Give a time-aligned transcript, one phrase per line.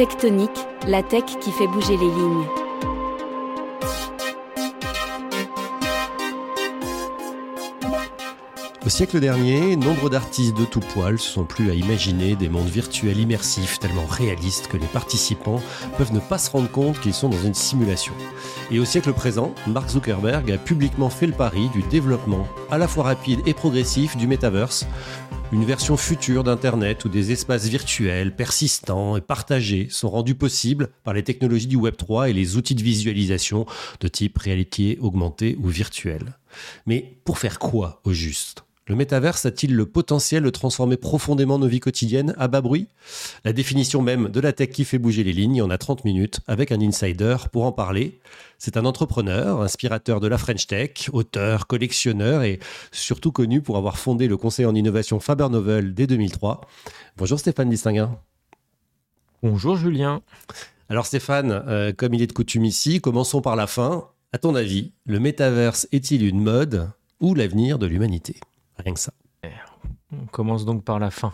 [0.00, 2.46] Tectonique, la tech qui fait bouger les lignes.
[8.82, 12.70] Au siècle dernier, nombre d'artistes de tout poil se sont plus à imaginer des mondes
[12.70, 15.60] virtuels immersifs tellement réalistes que les participants
[15.98, 18.14] peuvent ne pas se rendre compte qu'ils sont dans une simulation.
[18.70, 22.88] Et au siècle présent, Mark Zuckerberg a publiquement fait le pari du développement à la
[22.88, 24.86] fois rapide et progressif du metaverse,
[25.52, 31.12] une version future d'Internet où des espaces virtuels, persistants et partagés sont rendus possibles par
[31.12, 33.66] les technologies du Web3 et les outils de visualisation
[34.00, 36.38] de type réalité augmentée ou virtuelle.
[36.86, 38.64] Mais pour faire quoi au juste?
[38.90, 42.88] Le métaverse a-t-il le potentiel de transformer profondément nos vies quotidiennes à bas bruit?
[43.44, 46.40] La définition même de la tech qui fait bouger les lignes en a 30 minutes
[46.48, 48.18] avec un insider pour en parler.
[48.58, 52.58] C'est un entrepreneur, inspirateur de la French Tech, auteur, collectionneur et
[52.90, 56.60] surtout connu pour avoir fondé le conseil en innovation Faber Novel dès 2003.
[57.16, 58.18] Bonjour Stéphane Distinguin.
[59.40, 60.20] Bonjour Julien.
[60.88, 64.08] Alors Stéphane, euh, comme il est de coutume ici, commençons par la fin.
[64.32, 68.34] À ton avis, le métaverse est-il une mode ou l'avenir de l'humanité?
[68.84, 69.12] Rien que ça.
[70.12, 71.32] On commence donc par la fin.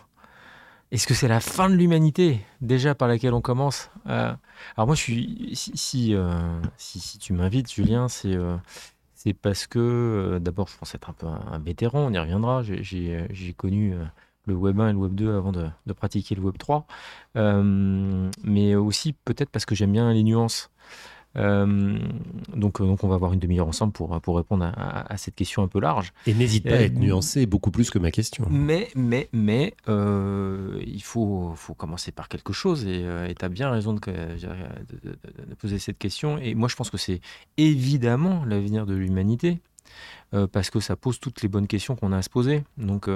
[0.93, 4.33] Est-ce que c'est la fin de l'humanité déjà par laquelle on commence euh,
[4.77, 8.57] Alors moi, je suis si euh, si, si, tu m'invites, Julien, c'est euh,
[9.43, 12.07] parce que d'abord, je pense être un peu un, vétéran.
[12.07, 12.63] On y reviendra.
[12.63, 13.95] J'ai connu
[14.45, 16.87] le Web 1 et le Web 2 avant de pratiquer le Web 3,
[17.35, 20.71] mais aussi peut-être parce que j'aime bien les nuances.
[21.37, 21.99] Euh,
[22.55, 25.63] donc, euh, donc, on va avoir une demi-heure ensemble pour, pour répondre à, cette question
[25.63, 26.13] un peu large.
[26.27, 28.47] Et n'hésite pas à être euh, nuancé beaucoup plus que ma question.
[28.51, 32.87] Mais, mais, mais il faut, faut commencer par quelque chose.
[32.87, 36.39] Et tu as bien raison de, de, poser cette question.
[36.39, 37.21] Et moi, je pense que c'est
[37.57, 39.61] évidemment l'avenir de l'humanité.
[40.53, 42.65] parce que ça pose toutes les bonnes questions qu'on a à se poser.
[42.79, 43.09] Donc,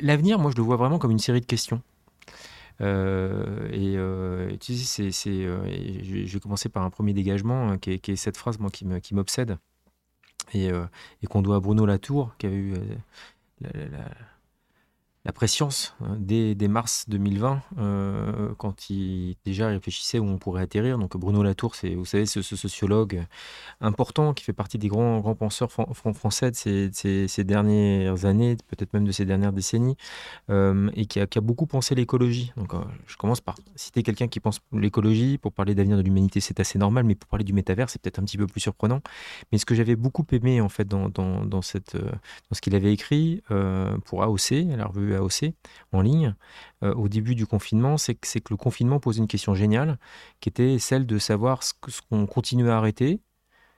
[0.00, 1.82] l'avenir, moi, je le vois vraiment comme une série de questions.
[2.80, 5.64] Euh, et euh, tu sais, c'est, euh,
[6.02, 9.58] je vais commencer par un premier dégagement qui, est, cette phrase moi, qui, m'obsède.
[10.54, 12.74] Et, et qu'on doit à Bruno Latour, qui avait eu
[15.32, 20.98] préscience hein, dès, mars 2020, euh, quand il déjà réfléchissait où on pourrait atterrir.
[20.98, 23.22] Donc Bruno Latour, c'est vous savez ce, sociologue
[23.80, 29.04] important qui fait partie des grands grands penseurs français de ces, dernières années, peut-être même
[29.04, 29.96] de ces dernières décennies,
[30.50, 32.52] euh, et qui a, beaucoup pensé l'écologie.
[32.56, 36.40] Donc euh, je commence par citer quelqu'un qui pense l'écologie pour parler d'avenir de l'humanité,
[36.40, 39.02] c'est assez normal, mais pour parler du métavers, c'est peut-être un petit peu plus surprenant.
[39.52, 42.92] Mais ce que j'avais beaucoup aimé en fait dans, dans, cette dans ce qu'il avait
[42.92, 43.42] écrit
[44.04, 45.54] pour AOC, la revue AOC
[45.92, 46.34] en ligne
[46.82, 49.98] euh, au début du confinement, c'est que, le confinement pose une question géniale,
[50.40, 51.72] qui était celle de savoir ce
[52.08, 53.20] qu'on continue à arrêter,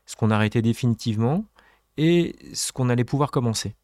[0.07, 1.45] ce qu'on arrêtait définitivement
[1.97, 3.75] et ce qu'on allait pouvoir commencer.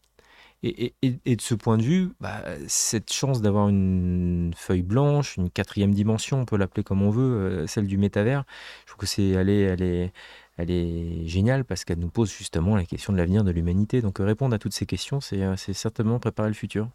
[0.63, 5.93] Et, de ce point de vue, bah, cette chance d'avoir une feuille blanche, une quatrième
[5.93, 8.45] dimension, on peut l'appeler comme on veut, euh, celle du métavers,
[8.81, 10.13] je trouve que c'est elle est, elle est,
[10.57, 14.01] elle est géniale parce qu'elle nous pose justement la question de l'avenir de l'humanité.
[14.01, 16.89] Donc répondre à toutes ces questions, c'est certainement préparer le futur.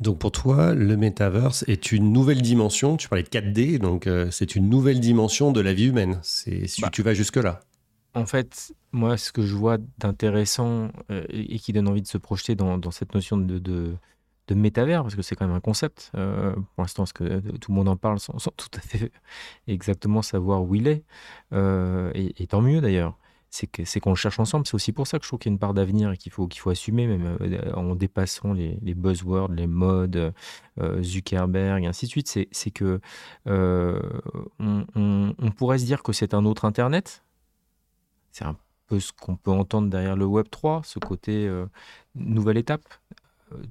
[0.00, 2.96] Donc pour toi, le metaverse est une nouvelle dimension.
[2.96, 6.18] Tu parlais de 4D, donc euh, c'est une nouvelle dimension de la vie humaine.
[6.22, 6.90] C'est si bah.
[6.92, 7.60] tu vas jusque là.
[8.14, 12.18] En fait, moi, ce que je vois d'intéressant euh, et qui donne envie de se
[12.18, 13.94] projeter dans, cette notion de, de,
[14.48, 17.72] de, métavers, parce que c'est quand même un concept, euh, pour l'instant, parce que tout
[17.72, 19.10] le monde en parle sans, tout à fait
[19.66, 21.04] exactement savoir où il est,
[21.52, 23.16] et, tant mieux d'ailleurs
[23.54, 24.66] c'est qu'on le cherche ensemble.
[24.66, 26.32] C'est aussi pour ça que je trouve qu'il y a une part d'avenir et qu'il
[26.32, 30.34] faut, qu'il faut assumer, même euh, en dépassant les, buzzwords, les modes,
[30.80, 32.46] euh, Zuckerberg, et ainsi de suite.
[32.50, 33.00] C'est que
[33.46, 34.00] euh,
[34.58, 37.22] on, pourrait se dire que c'est un autre Internet.
[38.32, 38.56] C'est un
[38.88, 41.48] peu ce qu'on peut entendre derrière le Web 3, ce côté
[42.16, 42.82] nouvelle étape,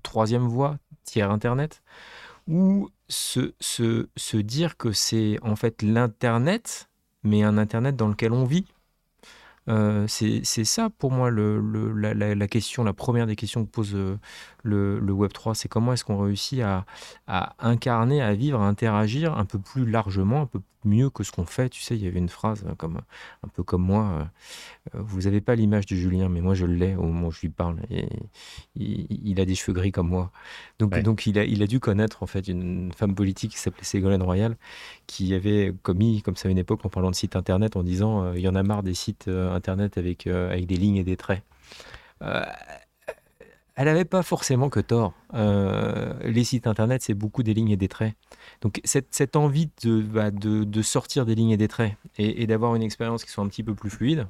[0.01, 1.83] troisième voie, tiers Internet.
[2.47, 6.89] Ou se, se, se dire que c'est en fait l'Internet,
[7.23, 8.65] mais un Internet dans lequel on vit
[9.69, 11.59] euh, c'est ça pour moi le,
[11.93, 13.97] la, question, la première des questions que pose
[14.65, 16.85] euh, le, Web3, c'est comment est-ce qu'on réussit à,
[17.59, 21.45] incarner, à vivre, à interagir un peu plus largement, un peu mieux que ce qu'on
[21.45, 21.69] fait?
[21.69, 23.01] Tu sais, il y avait une phrase euh, comme,
[23.43, 24.29] un peu comme moi,
[24.93, 27.49] vous n'avez pas l'image de Julien, mais moi je l'ai au moment où je lui
[27.49, 27.77] parle.
[27.89, 28.07] Et,
[28.75, 30.31] il, a des cheveux gris comme moi.
[30.79, 33.83] Donc, donc il, a, il a dû connaître en fait une femme politique qui s'appelait
[33.83, 34.57] Ségolène Royal,
[35.07, 38.33] qui avait commis comme ça à une époque en parlant de site internet en disant
[38.33, 41.43] il y en a marre des sites internet avec, avec des lignes et des traits
[43.75, 45.13] elle n'avait pas forcément que tort.
[45.33, 48.13] Euh, les sites internet, c'est beaucoup des lignes et des traits.
[48.61, 53.23] Donc cette, envie bah, de, sortir des lignes et des traits et, d'avoir une expérience
[53.23, 54.27] qui soit un petit peu plus fluide,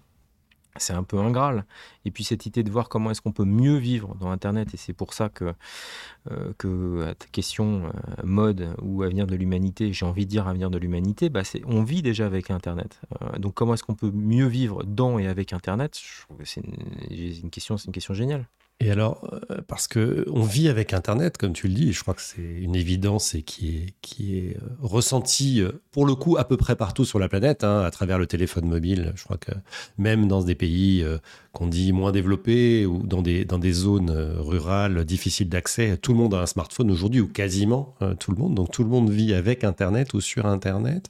[0.78, 1.66] c'est un peu un graal.
[2.06, 4.78] Et puis cette idée de voir comment est-ce qu'on peut mieux vivre dans Internet, et
[4.78, 5.54] c'est pour ça que,
[6.32, 7.92] euh, que à ta question euh,
[8.24, 12.02] mode ou avenir de l'humanité, j'ai envie de dire avenir de l'humanité, bah on vit
[12.02, 13.02] déjà avec Internet.
[13.38, 16.02] Donc comment est-ce qu'on peut mieux vivre dans et avec Internet?
[16.44, 16.76] C'est une,
[17.12, 18.48] c'est une question géniale.
[18.84, 22.02] Et alors, euh, parce que on vit avec Internet, comme tu le dis, et je
[22.02, 26.16] crois que c'est une évidence et qui est, qui est euh, ressentie euh, pour le
[26.16, 29.14] coup à peu près partout sur la planète, hein, à travers le téléphone mobile.
[29.16, 29.52] Je crois que
[29.98, 31.06] même dans des pays
[31.54, 36.18] qu'on dit moins développés ou dans des, dans des zones rurales difficiles d'accès, tout le
[36.18, 38.56] monde a un smartphone aujourd'hui, ou quasiment tout le monde.
[38.56, 41.10] Donc tout le monde vit avec Internet ou sur Internet.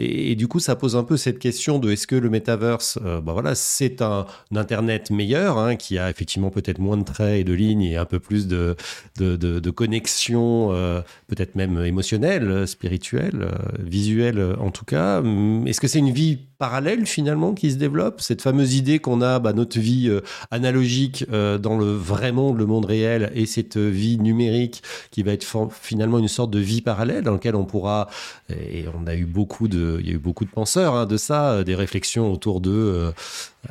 [0.00, 3.20] Et, du coup, ça pose un peu cette question de est-ce que le metaverse, euh,
[3.20, 7.44] bah voilà, c'est un, Internet meilleur, hein, qui a effectivement peut-être moins de traits et
[7.44, 8.76] de lignes et un peu plus de,
[9.18, 15.22] de, de, connexion, euh, peut-être même émotionnelle, spirituelle, euh, visuelle en tout cas.
[15.66, 19.40] Est-ce que c'est une vie parallèle finalement qui se développe Cette fameuse idée qu'on a,
[19.40, 20.10] bah, notre vie
[20.52, 25.46] analogique dans le vrai monde, le monde réel, et cette vie numérique qui va être
[25.72, 28.08] finalement une sorte de vie parallèle dans laquelle on pourra,
[28.50, 31.16] et on a eu beaucoup de il y a eu beaucoup de penseurs hein, de
[31.16, 33.12] ça, euh, des réflexions autour de euh,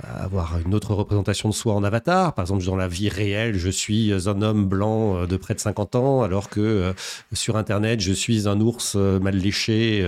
[0.03, 2.33] avoir une autre représentation de soi en avatar.
[2.33, 5.59] Par exemple, dans la vie réelle, je suis un homme blanc euh, de près de
[5.59, 6.93] 50 ans, alors que
[7.33, 10.01] sur Internet, je suis un ours mal léché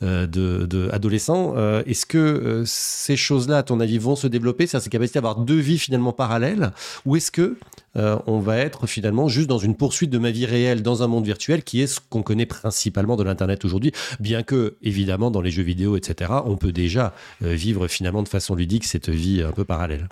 [0.00, 1.54] de adolescent.
[1.86, 5.58] Est-ce que ces choses-là, à ton avis, vont se développer, ça, ces capacités d'avoir deux
[5.58, 6.72] vies finalement parallèles,
[7.06, 7.56] ou est-ce que
[7.94, 11.26] on va être finalement juste dans une poursuite de ma vie réelle dans un monde
[11.26, 15.50] virtuel qui est ce qu'on connaît principalement de l'Internet aujourd'hui, bien que, évidemment, dans les
[15.50, 19.52] jeux vidéo, etc., on peut déjà euh, vivre finalement de façon ludique cette vie un
[19.52, 20.08] peu parallèle?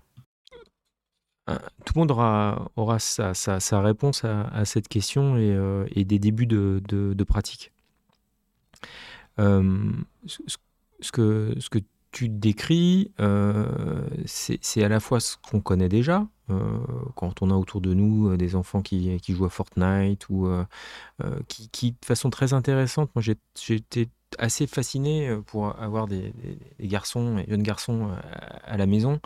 [1.48, 2.10] Euh, tout le monde
[2.76, 7.72] aura, sa, réponse à, cette question et, euh, des débuts de, pratique.
[9.38, 10.56] ce,
[11.12, 11.78] que, ce que
[12.12, 13.12] tu décris,
[14.26, 16.26] c'est à la fois ce qu'on connaît déjà,
[17.14, 20.50] quand on a autour de nous des enfants qui, qui jouent à Fortnite ou
[21.48, 23.22] qui, qui, de façon très intéressante, moi
[23.74, 24.08] été
[24.38, 26.32] assez fasciné euh, pour avoir des,
[26.80, 28.16] garçons et jeunes garçons euh,
[28.64, 29.20] à la maison,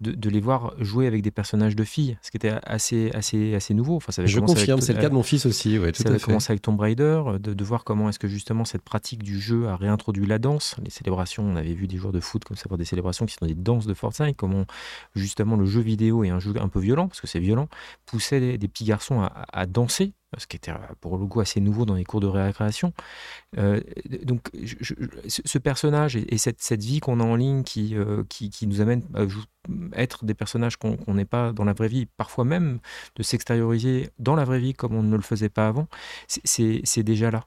[0.00, 3.74] de, les voir jouer avec des personnages de filles, ce qui était assez, assez, assez
[3.74, 3.96] nouveau.
[3.96, 5.78] Enfin, ça Je confirme, c'est le cas de mon fils aussi.
[5.78, 8.82] Ouais, ça avait commencé avec Tomb Raider, de, de voir comment est-ce que justement cette
[8.82, 11.44] pratique du jeu a réintroduit la danse, les célébrations.
[11.44, 13.54] On avait vu des joueurs de foot comme ça, voir des célébrations qui sont des
[13.54, 14.64] danses de Fortnite, comment
[15.14, 17.68] justement le jeu vidéo est un jeu un peu violent, parce que c'est violent,
[18.06, 21.94] poussait des, petits garçons à danser ce qui était pour le coup assez nouveau dans
[21.94, 22.92] les cours de récréation.
[23.58, 23.80] Euh,
[24.22, 24.50] donc
[25.26, 29.02] ce personnage et, cette, cette, vie qu'on a en ligne qui, euh, qui, nous amène
[29.14, 29.26] à
[30.00, 32.78] être des personnages qu'on n'est pas dans la vraie vie, parfois même
[33.16, 35.88] de s'extérioriser dans la vraie vie comme on ne le faisait pas avant,
[36.28, 37.46] c'est déjà là.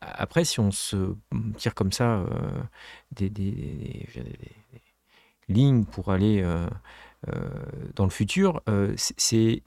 [0.00, 1.14] Après, si on se
[1.56, 2.26] tire comme ça euh,
[3.10, 4.06] des, des,
[5.48, 6.42] lignes pour aller
[7.94, 8.62] dans le futur,
[8.96, 9.62] c'est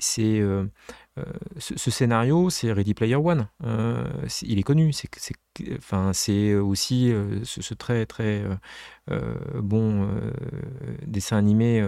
[1.17, 1.23] euh,
[1.57, 3.47] ce, scénario, c'est Ready Player One.
[3.63, 4.05] Euh,
[4.41, 4.91] il est connu.
[4.91, 5.09] C'est,
[6.55, 8.43] aussi euh, ce, très très
[9.55, 10.09] bon
[11.05, 11.85] dessin animé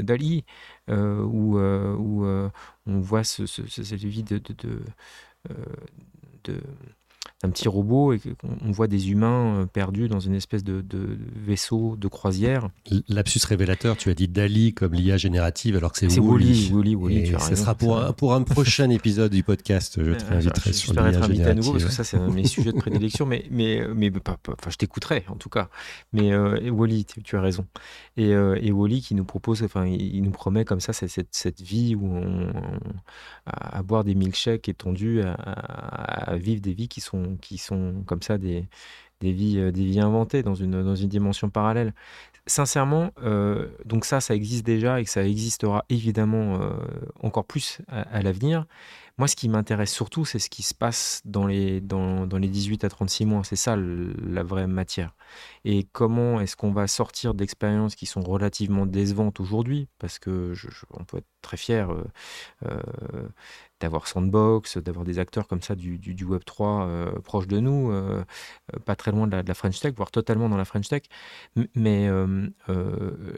[0.00, 0.44] d'Ali
[0.88, 4.40] où, on voit ce, cette vie de
[7.42, 10.84] un petit robot et qu'on voit des humains euh, perdus dans une espèce de,
[11.46, 12.68] vaisseau de croisière.
[13.08, 16.70] Lapsus révélateur, tu as dit Dali comme l'IA générative alors que c'est Wally.
[16.72, 20.02] Wally, Wally, ce sera pour un, pour un prochain épisode du podcast.
[20.02, 21.46] Je te réinviterai sur l'IA générative.
[21.46, 24.12] à nouveau parce que ça c'est un de mes sujets de prédilection, mais, mais, mais
[24.26, 25.70] enfin, je t'écouterai en tout cas.
[26.12, 27.66] Mais euh, Wally, tu, as raison.
[28.18, 31.60] Et, euh, et, Wally qui nous propose, enfin, il, nous promet comme ça cette, cette
[31.62, 32.52] vie où on,
[33.46, 38.22] à, boire des milkshakes étendus, à, à vivre des vies qui sont qui sont comme
[38.22, 38.68] ça des,
[39.20, 41.94] des, vies, euh, des vies inventées dans une, dans une dimension parallèle.
[42.46, 46.70] Sincèrement, euh, donc ça, ça existe déjà et que ça existera évidemment euh,
[47.20, 48.66] encore plus à, l'avenir.
[49.18, 52.48] Moi, ce qui m'intéresse surtout, c'est ce qui se passe dans les, dans, dans les
[52.48, 53.44] 18 à 36 mois.
[53.44, 55.14] C'est ça la vraie matière.
[55.66, 59.88] Et comment est-ce qu'on va sortir d'expériences qui sont relativement décevantes aujourd'hui?
[59.98, 60.54] Parce que
[61.06, 61.90] peut être très fier
[63.80, 67.90] d'avoir Sandbox, d'avoir des acteurs comme ça du, du, Web 3 euh, proche de nous,
[67.90, 68.22] euh,
[68.74, 71.02] euh, pas très loin de la, French Tech, voire totalement dans la French Tech.
[71.74, 72.08] Mais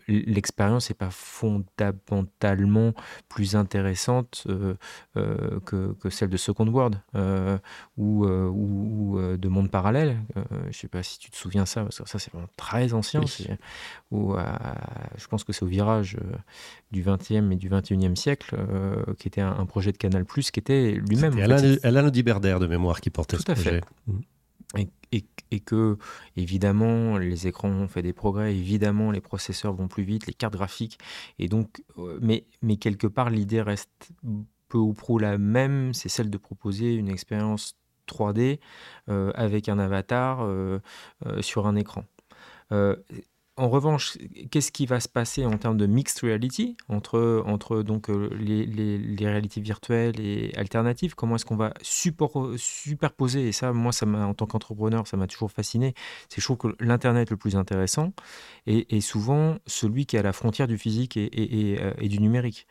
[0.09, 2.93] l'expérience n'est pas fondamentalement
[3.29, 4.47] plus intéressante
[5.65, 7.01] que, que, celle de Second World
[7.97, 10.19] ou, ou, de Monde Parallèle.
[10.35, 12.93] je ne sais pas si tu te souviens ça, parce que ça c'est vraiment très
[12.93, 13.23] ancien.
[14.11, 14.35] Où,
[15.17, 16.17] je pense que c'est au virage
[16.91, 18.57] du 20e et du 21e siècle,
[19.19, 21.39] qui était un, un projet de Canal plus qui était lui-même.
[21.39, 23.71] Alain, Alain Diberder de mémoire qui portait Tout ce à projet.
[23.71, 23.83] Fait.
[24.07, 24.85] Mmh.
[25.51, 25.99] et, que,
[26.37, 30.55] évidemment, les écrans ont fait des progrès, évidemment, les processeurs vont plus vite, les cartes
[30.55, 30.99] graphiques.
[31.39, 33.91] Et donc, euh, mais, mais quelque part, l'idée reste
[34.69, 37.77] peu ou prou la même, c'est celle de proposer une expérience
[38.09, 38.59] 3D
[39.11, 40.81] euh, avec un avatar euh,
[41.43, 42.05] sur un écran.
[43.59, 44.17] En revanche,
[44.51, 48.65] qu'est-ce qui va se passer en termes de mixed reality entre, entre donc, euh, les,
[48.65, 51.15] les, réalités virtuelles et alternatives?
[51.15, 53.49] Comment est-ce qu'on va superposer?
[53.49, 55.93] Et ça, moi, ça en tant qu'entrepreneur, ça m'a toujours fasciné.
[56.31, 58.15] C'est je trouve que l'Internet le plus intéressant
[58.67, 62.67] est, souvent celui qui est à la frontière du physique et, et, euh, du numérique.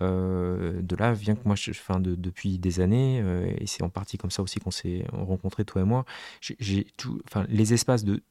[0.00, 3.22] Euh, de là vient que moi, enfin, de, depuis des années,
[3.58, 6.06] et c'est en partie comme ça aussi qu'on s'est rencontrés, toi et moi,
[6.40, 6.86] j'ai
[7.28, 8.22] enfin, les espaces de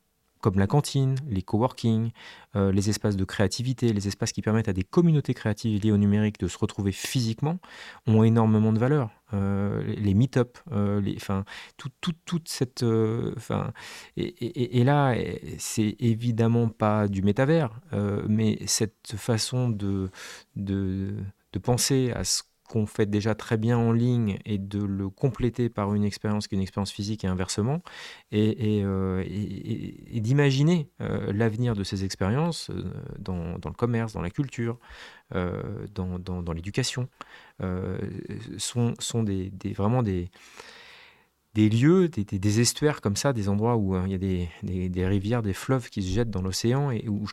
[0.41, 2.11] comme la cantine, les coworking,
[2.55, 5.97] euh, les espaces de créativité, les espaces qui permettent à des communautés créatives liées au
[5.97, 7.59] numérique de se retrouver physiquement,
[8.07, 9.11] ont énormément de valeur.
[9.33, 11.45] Euh, les meet-up, euh, enfin,
[11.77, 12.83] toute cette.
[12.83, 13.71] Enfin,
[14.17, 15.15] et, et, là,
[15.57, 17.79] c'est évidemment pas du métavers,
[18.27, 20.09] mais cette façon de,
[20.55, 21.15] de,
[21.53, 25.67] de penser à ce qu'on fait déjà très bien en ligne et de le compléter
[25.67, 27.81] par une expérience qui est une expérience physique et inversement,
[28.31, 29.25] et, euh,
[30.13, 32.85] d'imaginer euh, l'avenir de ces expériences euh,
[33.19, 34.79] dans, le commerce, dans la culture,
[35.33, 37.09] dans, dans l'éducation,
[38.57, 39.25] sont, sont
[39.75, 40.29] vraiment des,
[41.53, 44.17] des lieux, des, estuaires comme ça, des endroits où hein, il y a
[44.89, 47.25] des, rivières, des fleuves qui se jettent dans l'océan et où,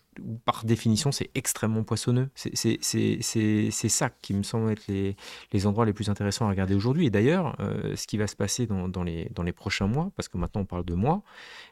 [0.45, 2.29] par définition c'est extrêmement poissonneux.
[2.35, 7.07] C'est ça qui me semble être les, endroits les plus intéressants à regarder aujourd'hui.
[7.07, 10.63] Et d'ailleurs, euh, ce qui va se passer dans, les, prochains mois, parce que maintenant
[10.63, 11.23] on parle de mois,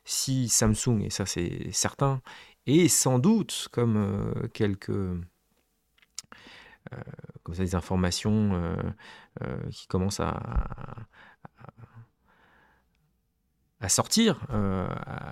[0.05, 2.21] si Samsung, et ça c'est certain,
[2.67, 4.91] et sans doute comme euh, quelques...
[4.91, 5.19] Euh,
[7.49, 8.53] des informations
[9.71, 10.97] qui commencent à
[13.89, 14.89] sortir euh,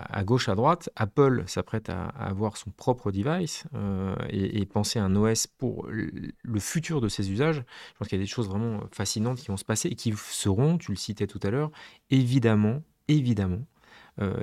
[0.09, 0.89] à gauche, à droite.
[0.95, 6.59] Apple s'apprête à, avoir son propre device euh, et, penser à un OS pour le
[6.59, 7.57] futur de ses usages.
[7.57, 10.13] Je pense qu'il y a des choses vraiment fascinantes qui vont se passer et qui
[10.15, 11.71] seront, tu le citais tout à l'heure,
[12.09, 13.61] évidemment, évidemment,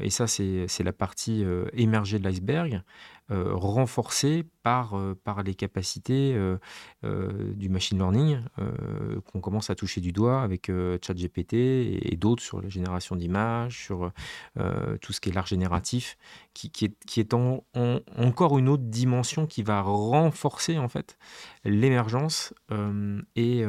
[0.00, 2.82] et ça c'est la partie émergée de l'iceberg,
[3.32, 5.14] euh, renforcé par, euh,
[5.44, 6.58] les capacités euh,
[7.54, 8.40] du machine learning
[9.24, 14.12] qu'on commence à toucher du doigt avec ChatGPT et, d'autres sur la génération d'images, sur
[15.00, 16.18] tout ce qui est l'art génératif,
[16.52, 21.16] qui, est, encore une autre dimension qui va renforcer en fait
[21.64, 22.54] l'émergence
[23.36, 23.60] et,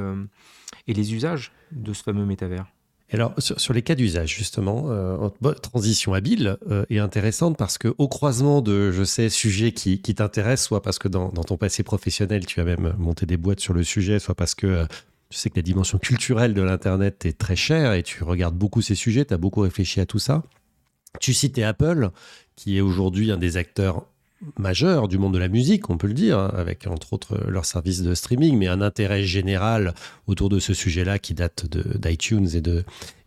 [0.88, 2.67] et les usages de ce fameux métavers
[3.15, 5.29] alors, sur, les cas d'usage, justement, euh,
[5.62, 10.15] transition habile euh, et intéressante parce que au croisement de, je sais, sujets qui, qui
[10.15, 13.74] t'intéressent, soit parce que dans, ton passé professionnel, tu as même monté des boîtes sur
[13.74, 14.86] le sujet, soit parce que euh,
[15.29, 18.82] tu sais que la dimension culturelle de l'Internet est très chère et tu regardes beaucoup
[18.82, 20.43] ces sujets, tu as beaucoup réfléchi à tout ça.
[21.20, 22.10] Tu citais Apple,
[22.55, 24.08] qui est aujourd'hui un des acteurs
[24.58, 27.66] majeur du monde de la musique, on peut le dire, hein, avec entre autres leur
[27.66, 29.94] service de streaming, mais un intérêt général
[30.28, 31.66] autour de ce sujet-là qui date
[31.98, 32.84] d'iTunes et de,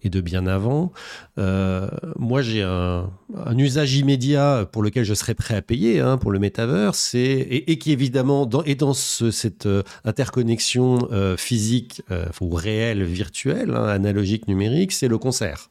[0.06, 0.92] et de bien avant.
[1.38, 3.10] Euh, moi, j'ai un,
[3.58, 7.92] usage immédiat pour lequel je serais prêt à payer hein, pour le metaverse, et, qui
[7.92, 12.02] évidemment est dans cette euh, interconnexion euh, physique
[12.40, 15.70] ou réelle, virtuelle, hein, analogique, numérique, c'est le concert.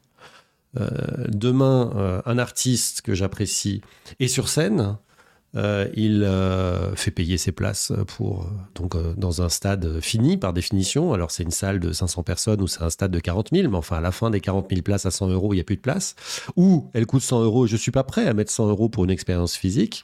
[1.30, 3.82] demain, un artiste que j'apprécie
[4.20, 4.98] est sur scène,
[5.56, 8.46] euh, il euh, fait payer ses places pour euh,
[8.76, 11.14] donc dans un stade fini par définition.
[11.14, 13.78] Alors c'est une salle de 500 personnes ou c'est un stade de 40 000, mais
[13.78, 15.78] enfin à la fin des 40 000 places à 100 euros, il n'y a plus
[15.78, 16.16] de place.
[16.56, 19.12] Ou elle coûte 100 euros, je suis pas prêt à mettre 100 euros pour une
[19.12, 20.04] expérience physique.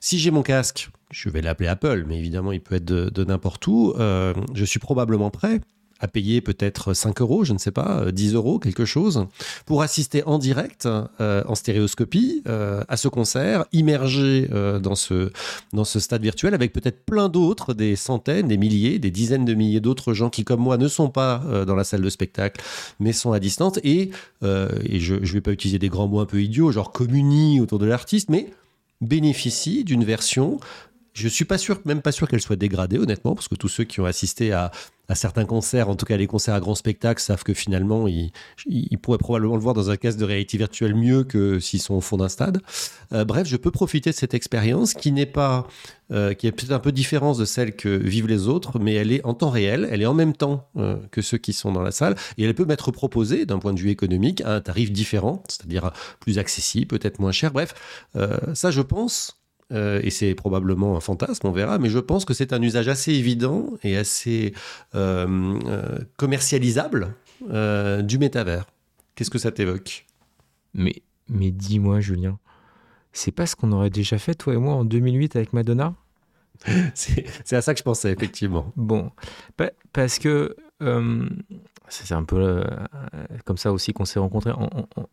[0.00, 3.66] Si j'ai mon casque, je vais l'appeler Apple, mais évidemment il peut être de, n'importe
[3.66, 3.94] où.
[3.98, 5.60] je suis probablement prêt
[6.02, 9.26] à payer peut-être 5 euros, je ne sais pas, 10 euh, euros, quelque chose,
[9.66, 14.48] pour assister en direct, euh, en stéréoscopie, euh, à ce concert, immergé
[14.82, 15.30] dans, ce,
[15.72, 19.54] dans ce stade virtuel, avec peut-être plein d'autres, des centaines, des milliers, des dizaines de
[19.54, 22.60] milliers d'autres gens qui, comme moi, ne sont pas dans la salle de spectacle,
[22.98, 23.78] mais sont à distance.
[23.84, 24.10] Et,
[24.42, 27.78] et je ne vais pas utiliser des grands mots un peu idiots, genre communie autour
[27.78, 28.50] de l'artiste, mais
[29.00, 30.58] bénéficient d'une version
[31.12, 33.84] je suis pas sûr, même pas sûr qu'elle soit dégradée, honnêtement, parce que tous ceux
[33.84, 34.70] qui ont assisté à,
[35.14, 38.32] certains concerts, en tout cas les concerts à grand spectacle, savent que finalement, ils,
[39.02, 42.00] pourraient probablement le voir dans un casque de réalité virtuelle mieux que s'ils sont au
[42.00, 42.62] fond d'un stade.
[43.12, 45.66] Euh, bref, je peux profiter de cette expérience qui n'est pas,
[46.12, 49.12] euh, qui est peut-être un peu différente de celle que vivent les autres, mais elle
[49.12, 51.82] est en temps réel, elle est en même temps euh, que ceux qui sont dans
[51.82, 54.90] la salle, et elle peut m'être proposée d'un point de vue économique à un tarif
[54.90, 57.52] différent, c'est-à-dire plus accessible, peut-être moins cher.
[57.52, 57.74] Bref,
[58.54, 59.41] ça, je pense
[59.72, 62.88] euh, et c'est probablement un fantasme, on verra, mais je pense que c'est un usage
[62.88, 64.54] assez évident et assez
[64.94, 68.66] euh, euh, commercialisable du métavers.
[69.14, 70.06] Qu'est-ce que ça t'évoque?
[70.74, 72.38] Mais, mais dis-moi, Julien,
[73.12, 75.94] c'est pas ce qu'on aurait déjà fait, toi et moi, en 2008 avec Madonna?
[76.94, 78.72] C'est à ça que je pensais, effectivement.
[78.76, 79.10] Bon,
[79.92, 81.28] parce que euh,
[81.92, 82.64] c'est un peu euh,
[83.44, 84.52] comme ça aussi qu'on s'est rencontrés.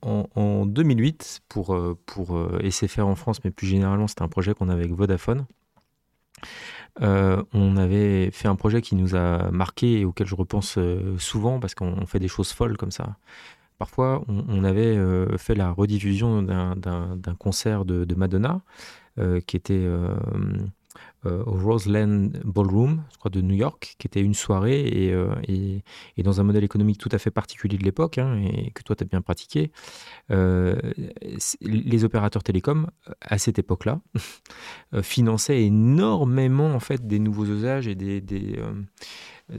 [0.01, 4.69] En, 2008, pour, euh, pour SFR en France, mais plus généralement, c'était un projet qu'on
[4.69, 5.45] avait avec Vodafone.
[7.01, 10.79] on avait fait un projet qui nous a marqué et auquel je repense
[11.17, 13.17] souvent parce qu'on fait des choses folles comme ça.
[13.77, 14.97] Parfois, on, avait
[15.37, 18.61] fait la rediffusion d'un concert de, Madonna
[19.45, 20.15] qui était euh,
[21.25, 25.83] au Roseland Ballroom, je crois, de New York, qui était une soirée et, euh, et,
[26.15, 28.95] et dans un modèle économique tout à fait particulier de l'époque, hein, et que toi,
[28.95, 29.71] tu as bien pratiqué.
[30.31, 30.77] Euh,
[31.61, 32.87] les opérateurs télécoms,
[33.21, 33.99] à cette époque-là,
[35.01, 38.59] finançaient énormément en fait, des nouveaux usages et des, des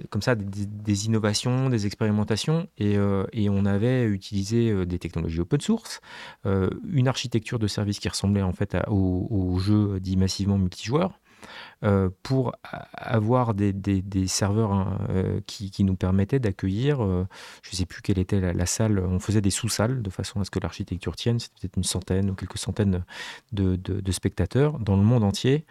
[0.09, 2.95] comme ça des, innovations, des expérimentations, et,
[3.33, 6.01] et, on avait utilisé des technologies open source,
[6.45, 11.19] une architecture de service qui ressemblait en fait au, jeux dits massivement multijoueurs,
[11.83, 12.53] euh, pour
[12.93, 13.73] avoir des,
[14.27, 17.27] serveurs hein, euh, qui, nous permettaient d'accueillir, euh,
[17.63, 20.45] je ne sais plus quelle était la, salle, on faisait des sous-salles de façon à
[20.45, 23.03] ce que l'architecture tienne, c'était peut-être une centaine ou quelques centaines
[23.53, 25.65] de, spectateurs dans le monde entier.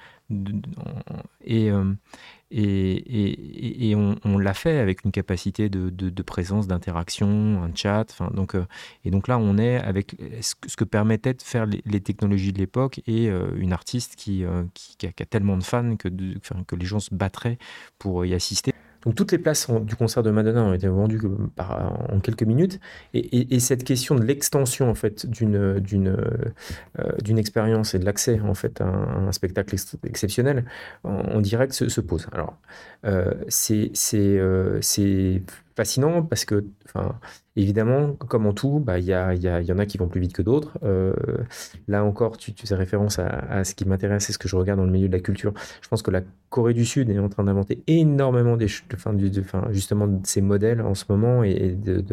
[2.52, 8.06] Et, on, l'a fait avec une capacité de, présence, d'interaction, un chat.
[8.34, 8.66] Donc, euh,
[9.06, 13.02] et donc là, on est avec ce que, permettaient de faire les, technologies de l'époque
[13.06, 17.00] et euh, une artiste qui, euh, qui, a, tellement de fans que, que les gens
[17.00, 17.58] se battraient
[18.00, 18.74] pour y assister.
[19.06, 21.22] Donc toutes les places du concert de Madonna ont été vendues
[21.58, 22.80] en quelques minutes.
[23.14, 28.40] Et, cette question de l'extension en fait d'une d'une euh, d'une expérience et de l'accès
[28.42, 29.76] en fait à un, spectacle
[30.06, 30.66] exceptionnel
[31.04, 32.28] en, direct se, pose.
[32.32, 32.58] Alors
[33.06, 34.80] euh, c'est c'est euh,
[35.76, 37.20] fascinant parce que, enfin,
[37.56, 40.34] évidemment, comme en tout, bah, il y, a, y, en a qui vont plus vite
[40.34, 40.78] que d'autres.
[40.84, 41.14] Euh,
[41.88, 44.86] là encore, tu, fais référence à, ce qui m'intéresse et ce que je regarde dans
[44.86, 45.54] le milieu de la culture.
[45.82, 50.42] Je pense que la Corée du Sud est en train d'inventer énormément de, justement ces
[50.42, 52.04] modèles en ce moment et, de,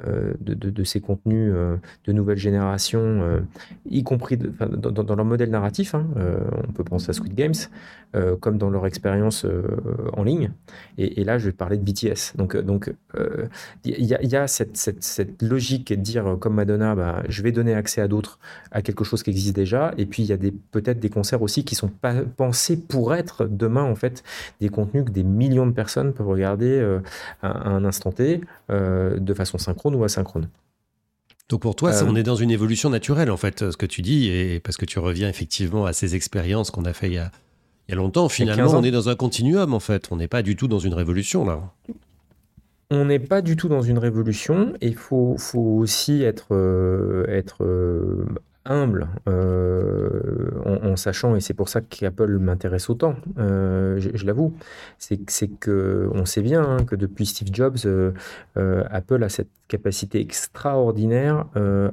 [0.00, 3.40] de, de, ces contenus euh, de nouvelle génération, euh,
[3.88, 5.94] y compris dans, leur modèle narratif.
[5.94, 6.08] Hein,
[6.66, 7.54] on peut penser à Squid Games,
[8.40, 9.46] comme dans leur expérience
[10.12, 10.50] en ligne.
[10.98, 12.36] Et, là, je vais parler de BTS.
[12.36, 12.92] Donc, donc
[13.84, 17.52] il y, y, a cette, cette, cette, logique de dire, comme Madonna, bah, je vais
[17.52, 18.38] donner accès à d'autres,
[18.70, 19.92] à quelque chose qui existe déjà.
[19.98, 20.38] Et puis, il y a
[20.70, 24.22] peut-être des concerts aussi qui sont pas pensés pour être demain, en fait,
[24.60, 26.98] des contenus que des millions de personnes peuvent regarder
[27.42, 30.48] à, un instant T de façon synchrone ou asynchrone.
[31.48, 34.28] Donc pour toi, on est dans une évolution naturelle, en fait, ce que tu dis,
[34.28, 37.30] et parce que tu reviens effectivement à ces expériences qu'on a fait il y a,
[37.86, 38.28] il y a longtemps.
[38.28, 40.08] Finalement, on est dans un continuum, en fait.
[40.10, 41.60] On n'est pas du tout dans une révolution, là.
[42.90, 47.24] On n'est pas du tout dans une révolution, et il faut, faut, aussi être, euh,
[47.28, 48.24] être euh,
[48.64, 54.54] humble euh, en, sachant, et c'est pour ça qu'Apple m'intéresse autant, euh, je, l'avoue,
[54.98, 58.12] c'est que on sait bien hein, que depuis Steve Jobs, euh,
[58.56, 61.46] Apple a cette capacité extraordinaire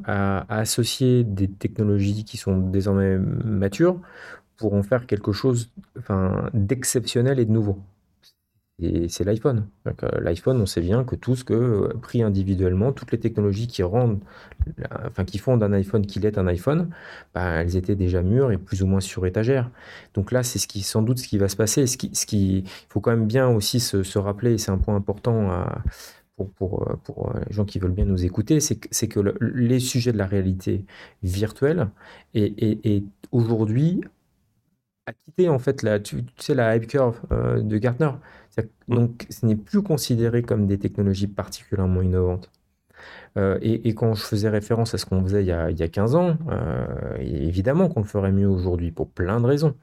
[0.05, 3.99] à, associer des technologies qui sont désormais matures
[4.57, 5.71] pour en faire quelque chose
[6.53, 7.79] d'exceptionnel et de nouveau
[9.09, 9.67] c'est l'iPhone.
[9.87, 13.67] Euh, L'iPhone, on sait bien que tout ce que, euh, pris individuellement, toutes les technologies
[13.67, 14.19] qui rendent,
[15.05, 16.89] enfin, qui font d'un iPhone qu'il est un iPhone,
[17.33, 19.69] bah, elles étaient déjà mûres et plus ou moins sur étagère.
[20.13, 21.87] Donc là, c'est sans doute, ce qui va se passer.
[21.87, 25.65] Ce qui, ce faut quand même bien aussi se, rappeler, et c'est un point important
[26.35, 30.11] pour, pour, pour, les gens qui veulent bien nous écouter, c'est que, que les sujets
[30.11, 30.85] de la réalité
[31.23, 31.89] virtuelle
[32.33, 34.01] est, aujourd'hui
[35.05, 38.11] à quitter en fait la, tu, sais, la hype curve euh, de Gartner.
[38.57, 38.95] Mm.
[38.95, 42.49] Donc, ce n'est plus considéré comme des technologies particulièrement innovantes.
[43.37, 45.83] Euh, et, quand je faisais référence à ce qu'on faisait il y, a, il y
[45.83, 49.75] a, 15 ans, euh, évidemment qu'on le ferait mieux aujourd'hui pour plein de raisons.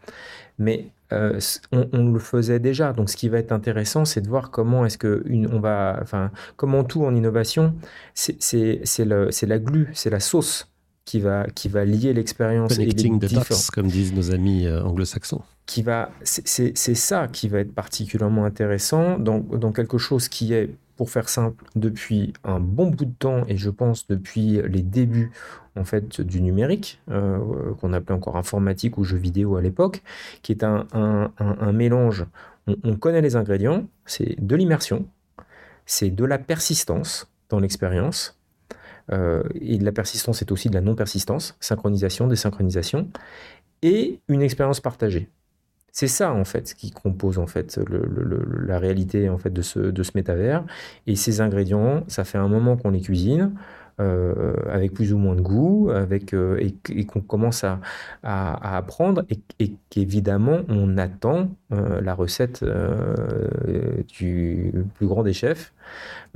[0.59, 1.41] Mais euh,
[1.73, 2.93] on, le faisait déjà.
[2.93, 5.99] Donc, ce qui va être intéressant, c'est de voir comment est-ce que une, on va,
[6.03, 7.75] enfin, comment tout en innovation,
[8.15, 8.39] c'est
[9.05, 10.71] la glu, c'est la sauce
[11.09, 15.83] qui va, qui va lier l'expérience et les the comme disent nos amis anglo-saxons qui
[15.83, 21.11] va, c'est ça qui va être particulièrement intéressant dans, dans, quelque chose qui est, pour
[21.11, 25.31] faire simple, depuis un bon bout de temps et je pense depuis les débuts
[25.77, 30.03] en fait du numérique euh, qu'on appelait encore informatique ou jeux vidéo à l'époque,
[30.43, 32.25] qui est un, un, un, mélange.
[32.67, 35.07] On, connaît les ingrédients, c'est de l'immersion,
[35.85, 38.38] c'est de la persistance dans l'expérience.
[39.13, 43.09] Euh, et de la persistance, c'est aussi de la non-persistance, synchronisation, désynchronisation,
[43.83, 45.29] et une expérience partagée.
[45.93, 50.03] C'est ça en fait qui compose en fait la réalité en fait de ce, de
[50.03, 50.65] ce métavers.
[51.07, 53.53] Et ces ingrédients, ça fait un moment qu'on les cuisine.
[53.99, 57.81] Avec plus ou moins de goût, avec, et, qu'on commence à,
[58.23, 59.25] apprendre,
[59.59, 62.65] et, qu'évidemment on attend la recette
[64.09, 65.73] du plus grand des chefs.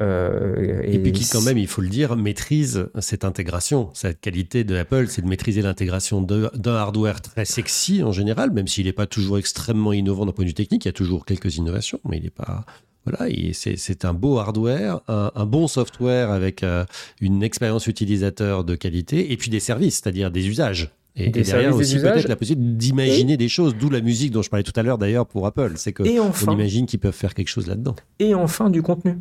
[0.00, 3.90] et, puis qui quand même, il faut le dire, maîtrise cette intégration.
[3.94, 8.66] Cette qualité de Apple, c'est de maîtriser l'intégration d'un hardware très sexy en général, même
[8.66, 10.84] s'il n'est pas toujours extrêmement innovant d'un point de vue technique.
[10.84, 12.64] Il y a toujours quelques innovations, mais il n'est pas
[13.04, 16.84] voilà, c'est un beau hardware, un, bon software avec euh,
[17.20, 20.94] une expérience utilisateur de qualité, et puis des services, c'est-à-dire des usages.
[21.14, 24.62] Et, derrière aussi peut-être la possibilité d'imaginer des choses, d'où la musique dont je parlais
[24.62, 25.72] tout à l'heure d'ailleurs pour Apple.
[25.76, 27.96] C'est que on imagine qu'ils peuvent faire quelque chose là-dedans.
[28.18, 29.18] Et enfin du contenu.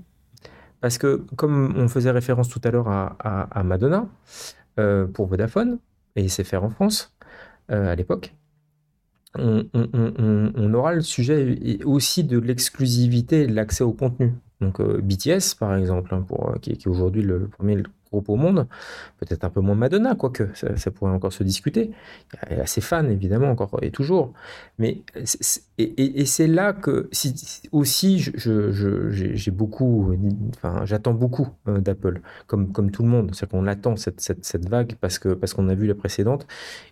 [0.80, 4.08] Parce que comme on faisait référence tout à l'heure à, Madonna
[4.80, 5.80] euh, pour Vodafone,
[6.16, 7.14] et faire en France
[7.72, 8.34] euh, à l'époque,
[9.38, 14.34] on, aura le sujet aussi de l'exclusivité et de l'accès au contenu.
[14.60, 17.78] Donc euh, BTS, par exemple, hein, euh, qui, est aujourd'hui le, premier
[18.12, 18.68] au monde,
[19.20, 21.92] peut-être un peu moins Madonna, quoique ça, pourrait encore se discuter.
[22.50, 24.34] A ses fans, évidemment, encore et toujours.
[24.78, 25.02] Mais
[25.78, 30.16] et, c'est là que si, aussi j'ai beaucoup,
[30.56, 33.32] enfin j'attends beaucoup euh, d'Apple, comme, tout le monde.
[33.34, 36.46] C'est qu'on attend cette, vague parce que parce qu'on a vu la précédente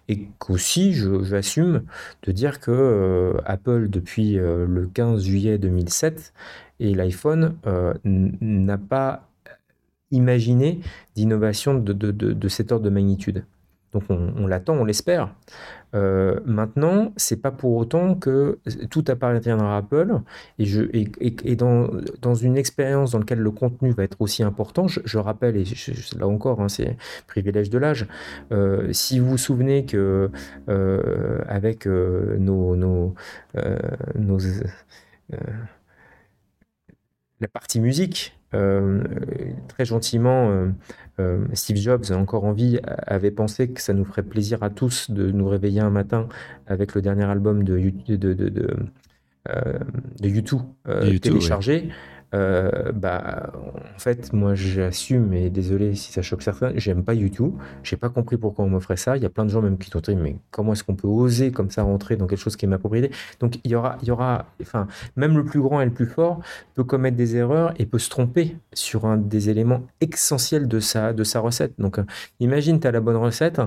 [0.08, 1.84] et qu'aussi j'assume
[2.24, 6.34] de dire que Apple depuis le 15 juillet 2007
[6.80, 9.29] et l'iPhone euh, n'a pas
[10.12, 10.80] imaginé
[11.16, 13.46] d'innovation de, cet ordre de magnitude.
[13.92, 15.34] Donc on, l'attend, on l'espère.
[15.96, 18.60] Euh, maintenant, c'est pas pour autant que
[18.92, 20.20] tout appartiendra à Apple.
[20.60, 25.18] Et, je, et, dans, une expérience dans laquelle le contenu va être aussi important, je,
[25.18, 25.64] rappelle, et
[26.20, 28.06] là encore, hein, c'est privilège de l'âge,
[28.52, 30.30] euh, si vous vous souvenez que
[30.70, 33.16] euh, avec euh, nos, nos,
[34.16, 34.38] nos
[37.42, 38.39] la partie musique.
[38.56, 39.04] Euh,
[39.68, 40.70] très gentiment, euh,
[41.20, 45.12] euh, Steve Jobs, encore en vie, avait pensé que ça nous ferait plaisir à tous
[45.12, 46.28] de nous réveiller un matin
[46.66, 50.62] avec le dernier album de, de, de, de, de, YouTube,
[51.22, 51.90] téléchargé.
[52.36, 53.52] Euh, bah,
[53.96, 57.54] en fait, moi j'assume, et désolé si ça choque certains, j'aime pas YouTube.
[57.84, 59.18] J'ai pas compris pourquoi on m'offrait ça.
[59.18, 61.08] Il y a plein de gens même qui t'ont dit, mais comment est-ce qu'on peut
[61.08, 63.12] oser comme ça rentrer dans quelque chose qui est ma propriété?
[63.40, 66.40] Donc il y aura, y aura, enfin, même le plus grand et le plus fort
[66.76, 71.14] peut commettre des erreurs et peut se tromper sur un des éléments essentiels de sa,
[71.14, 71.74] de sa recette.
[71.80, 72.00] Donc
[72.40, 73.60] imagine, tu as la bonne recette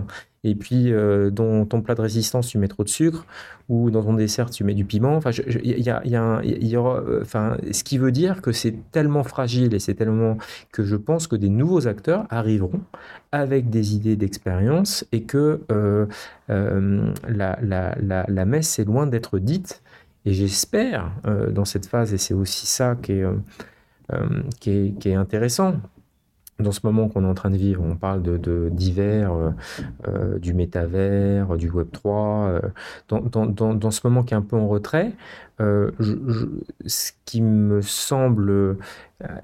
[0.44, 3.26] et puis euh, dans ton plat de résistance, tu mets trop de sucre,
[3.68, 5.14] ou dans ton dessert, tu mets du piment.
[5.14, 8.50] Enfin, il y, a, y, a y aura, euh, enfin, ce qui veut dire que
[8.50, 10.38] c'est tellement fragile et c'est tellement
[10.72, 12.80] que je pense que des nouveaux acteurs arriveront
[13.30, 16.06] avec des idées d'expérience et que euh,
[16.48, 19.82] la, la, la, la, messe est loin d'être dite.
[20.24, 21.10] Et j'espère
[21.50, 23.24] dans cette phase, et c'est aussi ça qui est,
[24.60, 25.74] qui est, qui est intéressant,
[26.62, 29.50] dans ce moment qu'on est en train de vivre, on parle de divers, euh,
[30.08, 32.48] euh, du métavers, du Web 3.
[32.48, 32.60] Euh,
[33.08, 35.12] dans, ce moment qui est un peu en retrait,
[35.58, 38.78] ce qui me semble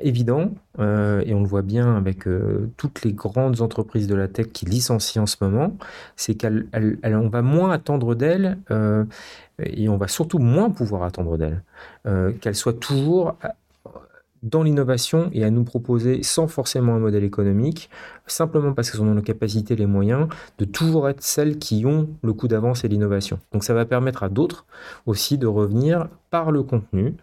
[0.01, 2.25] évident, et on le voit bien avec
[2.77, 5.77] toutes les grandes entreprises de la tech qui licencient en ce moment,
[6.17, 8.59] c'est qu'on va moins attendre d'elles
[9.63, 11.63] et on va surtout moins pouvoir attendre d'elles.
[12.41, 13.37] qu'elles soient toujours
[14.43, 17.91] dans l'innovation et à nous proposer, sans forcément un modèle économique,
[18.27, 22.33] simplement parce qu'elles ont la capacité, les moyens, de toujours être celles qui ont le
[22.33, 23.39] coup d'avance et l'innovation.
[23.53, 24.67] Donc ça va permettre à d'autres
[25.07, 27.15] aussi de revenir par le contenu,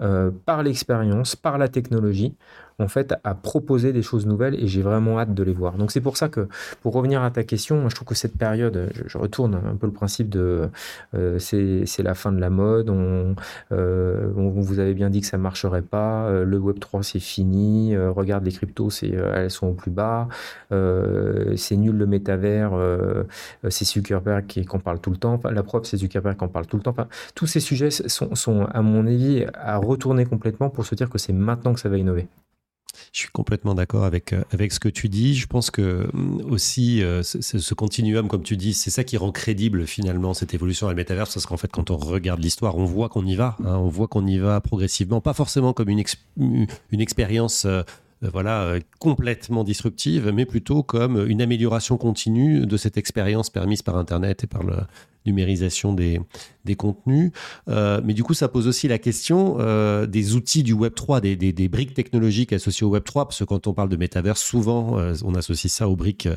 [0.00, 2.34] euh, par l'expérience, par la technologie,
[2.78, 5.74] en fait, à proposer des choses nouvelles et j'ai vraiment hâte de les voir.
[5.74, 6.48] Donc c'est pour ça que,
[6.82, 9.92] pour revenir à ta question, je trouve que cette période, je, retourne un peu le
[9.92, 10.68] principe de
[11.14, 13.34] euh, c'est la fin de la mode, on,
[13.72, 17.96] euh, vous avez bien dit que ça marcherait pas, euh, le Web 3 c'est fini,
[17.96, 20.28] regarde les cryptos, elles sont au plus bas,
[20.70, 22.72] c'est nul le métavers,
[23.70, 26.66] c'est Zuckerberg qui en parle tout le temps, la preuve c'est Zuckerberg qui en parle
[26.66, 26.94] tout le temps.
[27.34, 31.32] Tous ces sujets sont, à mon avis, à retourner complètement pour se dire que c'est
[31.32, 32.28] maintenant que ça va innover.
[33.16, 35.34] Je suis complètement d'accord avec, euh, avec ce que tu dis.
[35.34, 39.32] Je pense que mm, aussi, euh, ce, continuum, comme tu dis, c'est ça qui rend
[39.32, 42.84] crédible finalement cette évolution à la métaverse, parce qu'en fait, quand on regarde l'histoire, on
[42.84, 43.56] voit qu'on y va.
[43.64, 43.78] Hein.
[43.78, 46.04] on voit qu'on y va progressivement, pas forcément comme une,
[46.36, 47.64] une expérience.
[47.64, 47.82] Euh,
[48.22, 54.44] voilà, complètement disruptive, mais plutôt comme une amélioration continue de cette expérience permise par Internet
[54.44, 54.76] et par le,
[55.26, 56.20] numérisation des,
[56.66, 57.30] des contenus.
[57.68, 61.22] Euh, mais du coup, ça pose aussi la question euh, des outils du Web 3,
[61.22, 64.36] des, des, briques technologiques associées au Web 3, parce que quand on parle de métavers,
[64.36, 66.28] souvent euh, on associe ça aux briques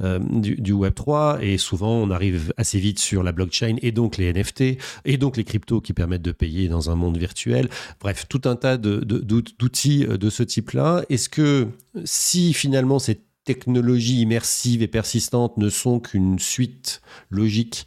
[0.00, 4.16] du, du, Web 3, et souvent on arrive assez vite sur la blockchain et donc
[4.16, 7.68] les NFT, et donc les cryptos qui permettent de payer dans un monde virtuel.
[8.00, 11.04] Bref, tout un tas d'outils de, de, de ce type-là.
[11.08, 11.68] Est-ce que
[12.04, 13.20] si finalement c'est
[13.50, 17.84] technologies immersives et persistantes ne sont qu'une suite logique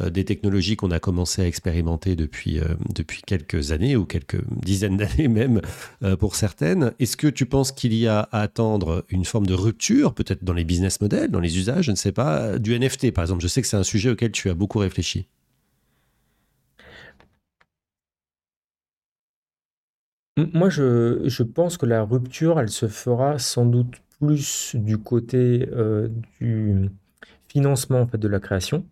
[0.00, 4.42] euh, des technologies qu'on a commencé à expérimenter depuis, euh, depuis quelques années ou quelques
[4.64, 5.60] dizaines d'années même
[6.02, 6.94] euh, pour certaines.
[6.98, 10.52] Est-ce que tu penses qu'il y a à attendre une forme de rupture, peut-être dans
[10.52, 13.40] les business models, dans les usages, je ne sais pas, du NFT par exemple?
[13.40, 15.28] Je sais que c'est un sujet auquel tu as beaucoup réfléchi.
[20.36, 25.68] Moi, je, je, pense que la rupture, elle se fera sans doute plus du côté
[26.40, 26.90] du
[27.48, 28.84] financement de la création.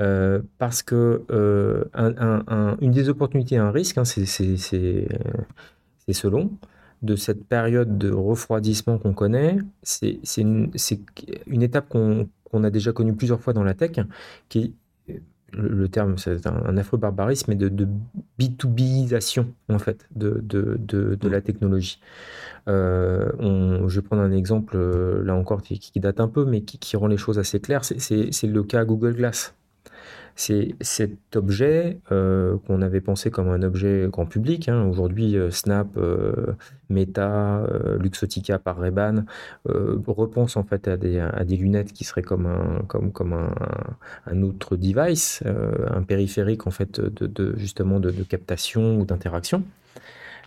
[0.00, 1.84] Euh, parce que euh,
[2.80, 4.26] une des opportunités un risque, hein, c'est
[6.12, 6.52] selon,
[7.02, 10.70] de cette période de refroidissement qu'on connaît, c'est une,
[11.46, 13.98] une, étape qu'on a déjà connue plusieurs fois dans la tech,
[14.48, 14.74] qui
[15.52, 17.88] le, terme, c'est un, affreux barbarisme, mais de, de
[18.38, 22.00] B2Bisation, en fait, de, de, de la technologie.
[22.68, 24.78] Euh, on, je vais prendre un exemple,
[25.22, 28.46] là encore, qui, date un peu, mais qui, qui rend les choses assez claires, c'est
[28.46, 29.54] le cas Google Glass
[30.38, 34.68] c'est cet objet euh, qu'on avait pensé comme un objet grand public.
[34.68, 34.84] Hein.
[34.84, 36.54] Aujourd'hui, euh, Snap, euh,
[36.90, 37.66] Meta,
[37.98, 39.24] Luxotica par Ray-Ban
[40.06, 46.70] repense en fait à des, lunettes qui seraient comme un, autre device, un périphérique en
[46.70, 49.64] fait de, justement de captation ou d'interaction.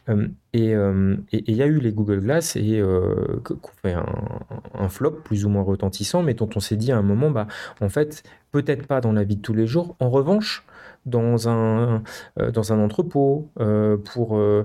[0.10, 4.90] Euh, euh, et il y a eu les Google Glass et euh, qu'on fait un,
[4.90, 7.48] flop plus ou moins retentissant, mais dont on s'est dit à un moment, bah,
[7.80, 9.96] en fait, peut-être pas dans la vie de tous les jours.
[10.00, 10.66] En revanche,
[11.06, 12.04] dans un,
[12.40, 14.64] euh, dans un entrepôt, euh, pour euh,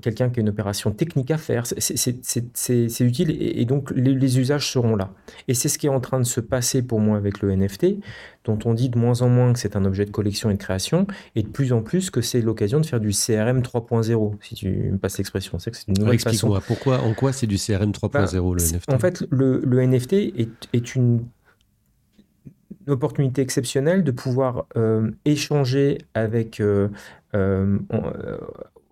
[0.00, 1.64] quelqu'un qui a une opération technique à faire.
[1.66, 5.10] C'est utile et, donc les, usages seront là.
[5.48, 7.96] Et c'est ce qui est en train de se passer pour moi avec le NFT,
[8.44, 10.58] dont on dit de moins en moins que c'est un objet de collection et de
[10.58, 14.54] création, et de plus en plus que c'est l'occasion de faire du CRM 3.0, si
[14.54, 15.58] tu me passes l'expression.
[15.58, 16.58] C'est une nouvelle façon.
[16.66, 20.12] Pourquoi, en quoi c'est du CRM 3.0 bah, le NFT En fait, le, le NFT
[20.12, 21.24] est, est une
[22.90, 26.88] opportunité exceptionnelle de pouvoir euh, échanger avec euh,
[27.34, 27.78] euh,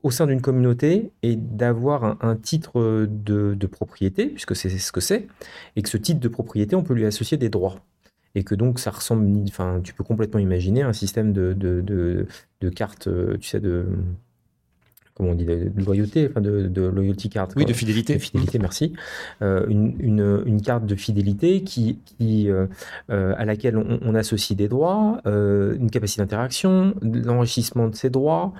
[0.02, 5.26] au sein d'une communauté et d'avoir un, titre de, propriété, puisque c'est ce que c'est,
[5.74, 7.76] et que ce titre de propriété, on peut lui associer des droits.
[8.34, 12.26] Et que donc ça ressemble, enfin, tu peux complètement imaginer un système de, de,
[12.60, 13.08] de carte,
[13.40, 13.86] tu sais, de,
[15.16, 17.48] comment on dit, de, loyauté, enfin de, de, loyalty card.
[17.56, 18.14] Oui, de fidélité.
[18.14, 18.92] De fidélité, merci.
[19.40, 22.66] Euh, une, une, une, carte de fidélité qui, qui euh,
[23.10, 28.10] euh à laquelle on, on, associe des droits, euh, une capacité d'interaction, l'enrichissement de ces
[28.10, 28.52] droits.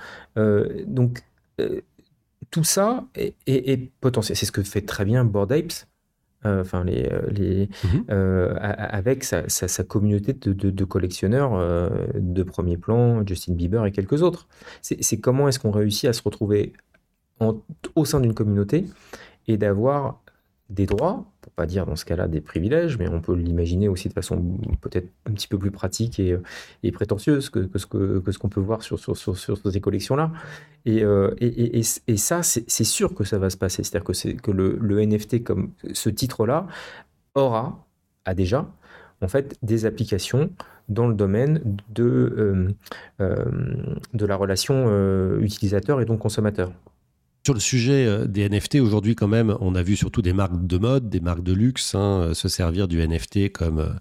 [0.86, 1.22] Donc,
[2.50, 4.36] tout ça est, est, est potentiel.
[4.36, 5.95] C'est ce que fait très bien Bored Apes euh,
[6.60, 9.44] enfin les, euh, les mmh euh, avec sa,
[9.84, 14.46] communauté de, collectionneurs de premier plan, Justin Bieber et quelques autres.
[14.82, 16.72] C'est comment est-ce qu'on réussit à se retrouver
[17.94, 18.86] au sein d'une communauté
[19.46, 20.20] et d'avoir
[20.70, 24.08] des droits, pour pas dire dans ce cas-là des privilèges, mais on peut l'imaginer aussi
[24.08, 26.36] de façon peut-être un petit peu plus pratique et,
[26.82, 29.80] et prétentieuse que, que, ce que, que ce qu'on peut voir sur, sur, sur, ces
[29.80, 30.32] collections-là.
[30.86, 33.84] Et, euh, et, et, ça, c'est sûr que ça va se passer.
[33.84, 36.66] C'est-à-dire que, que le, le, NFT, comme ce titre-là,
[37.36, 37.86] aura,
[38.24, 38.68] a déjà,
[39.22, 40.50] en fait, des applications
[40.88, 42.68] dans le domaine de, euh,
[43.20, 43.44] euh,
[44.14, 46.72] de la relation utilisateur et donc consommateur.
[47.46, 50.66] Sur le sujet euh, des NFT, aujourd'hui quand même, on a vu surtout des marques
[50.66, 54.00] de mode, des marques de luxe hein, euh, se servir du NFT comme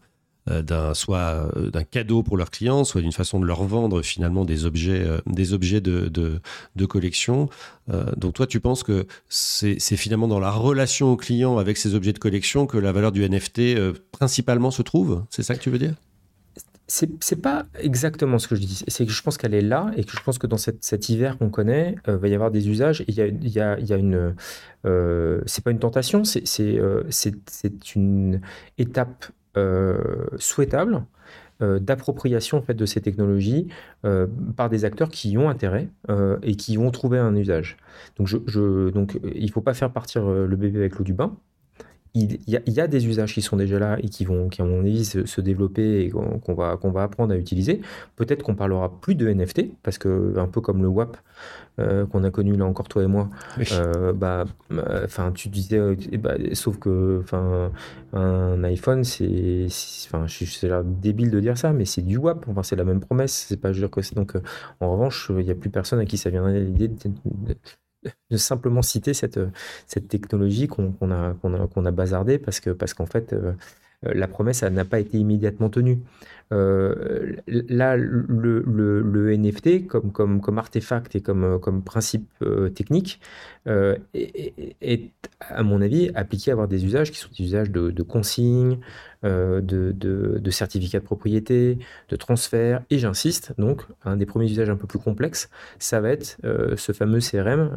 [0.50, 4.46] euh, d'un soit d'un cadeau pour leurs clients, soit d'une façon de leur vendre finalement
[4.46, 6.42] des objets, de,
[6.76, 7.48] de, collection.
[8.18, 12.14] donc toi, tu penses que c'est finalement dans la relation au client avec ces objets
[12.14, 15.24] de collection que la valeur du NFT principalement se trouve?
[15.30, 15.94] C'est ça que tu veux dire?
[16.88, 18.84] C'est pas exactement ce que je dis.
[18.88, 21.38] C'est que je pense qu'elle est là et que je pense que dans cet hiver
[21.38, 23.04] qu'on connaît, il euh, va y avoir des usages.
[23.08, 24.36] Il y a, y y une.
[24.86, 27.04] Euh, c'est pas une tentation, c'est euh,
[27.96, 28.42] une
[28.78, 29.28] étape
[30.38, 31.06] souhaitable
[31.62, 33.70] d'appropriation en fait, de ces technologies
[34.58, 35.88] par des acteurs qui y ont intérêt
[36.44, 37.78] et qui vont trouver un usage.
[38.18, 38.30] Donc
[39.24, 41.38] il ne faut pas faire partir le bébé avec l'eau du bain
[42.16, 44.80] il y, a, des usages qui sont déjà là et qui vont, qui à mon
[44.80, 47.82] avis, se, développer et qu'on va, qu'on va apprendre à utiliser.
[48.16, 51.18] Peut-être qu'on parlera plus de NFT, parce que un peu comme le WAP
[51.80, 53.30] euh, qu'on a connu là encore toi et moi,
[53.74, 55.78] euh, bah, euh, enfin, tu disais,
[56.18, 57.72] bah, sauf que, enfin,
[58.14, 59.68] un iPhone, c'est,
[60.08, 60.70] enfin, c'est
[61.02, 62.48] débile de dire ça, mais c'est du WAP.
[62.48, 63.46] Enfin, c'est la même promesse.
[63.50, 64.36] C'est pas, je veux dire que c'est donc,
[64.80, 67.56] en revanche, il n'y a plus personne à qui ça viendrait l'idée de de
[68.38, 69.40] simplement citer cette,
[69.88, 73.54] cette technologie qu'on a, qu'on a, a bazardée parce parce qu'en fait, euh,
[74.04, 76.00] la promesse n'a pas été immédiatement tenue.
[76.54, 83.20] Euh, là, le, NFT, comme, artefact et comme, comme principe euh, technique,
[83.68, 87.92] euh, est, à mon avis, appliqué à avoir des usages qui sont des usages de,
[87.92, 88.80] de consignes,
[89.24, 91.80] de, de, de, certificats de propriété,
[92.10, 96.12] de transfert, et j'insiste, donc, un des premiers usages un peu plus complexes, ça va
[96.12, 96.38] être
[96.78, 97.72] ce fameux CRM,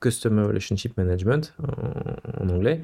[0.00, 1.54] Customer Relationship Management
[2.40, 2.80] en, anglais,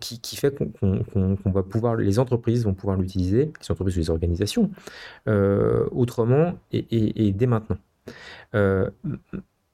[0.00, 4.10] qui, qui, fait qu'on va pouvoir, les entreprises vont pouvoir l'utiliser, les entreprises ou les
[4.10, 4.70] organisations,
[5.26, 7.78] autrement et, dès maintenant.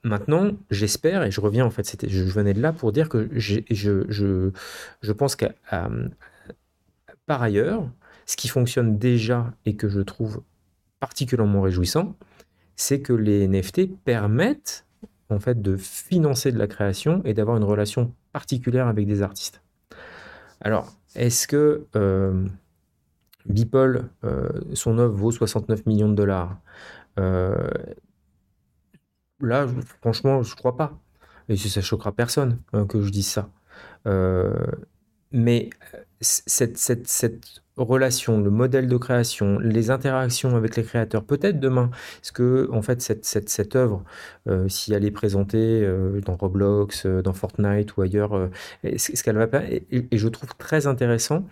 [0.05, 3.61] Maintenant, j'espère, et je reviens en fait, je venais de là pour dire que je,
[3.68, 4.51] je,
[5.01, 5.53] je pense qu'à
[7.27, 7.88] par ailleurs,
[8.27, 10.42] ce qui fonctionne déjà et que je trouve
[11.01, 12.16] particulièrement réjouissant,
[12.75, 14.87] c'est que les NFT permettent
[15.31, 19.62] en fait de financer de la création et d'avoir une relation particulière avec des artistes.
[20.61, 22.47] Alors, est-ce que euh,
[23.46, 26.59] Beeple, euh, son œuvre vaut 69 millions de dollars
[27.18, 27.70] euh,
[29.40, 29.66] Là,
[30.01, 30.98] franchement, je ne crois pas.
[31.48, 33.51] Et ça choquera personne hein, que je dise ça.
[35.33, 35.70] mais
[36.20, 41.90] cette, cette, cette relation, le modèle de création, les interactions avec les créateurs, peut-être demain,
[42.22, 44.04] est-ce que en fait cette, cette, cette œuvre,
[44.48, 48.48] euh, si elle est présentée euh, dans Roblox, euh, dans Fortnite ou ailleurs,
[48.84, 51.44] est-ce qu'elle va pas et, et, je trouve très intéressant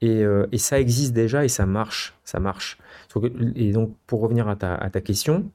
[0.00, 2.78] et, et, ça existe déjà et ça marche, ça marche.
[3.54, 5.50] Et donc pour revenir à ta, à ta question,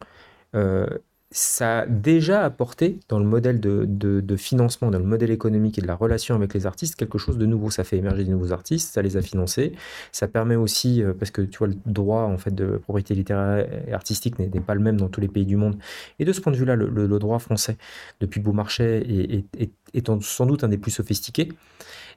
[1.31, 5.87] ça a déjà apporté dans le modèle de, financement, dans le modèle économique et de
[5.87, 7.69] la relation avec les artistes, quelque chose de nouveau.
[7.69, 9.73] Ça fait émerger de nouveaux artistes, ça les a financés.
[10.13, 13.67] Ça permet aussi, euh, parce que tu vois, le droit en fait de propriété littéraire
[13.87, 15.77] et artistique n'est pas le même dans tous les pays du monde.
[16.19, 17.77] Et de ce point de vue-là, le, droit français,
[18.21, 19.45] depuis Beaumarchais, est,
[19.93, 21.49] est, sans doute un des plus sophistiqués.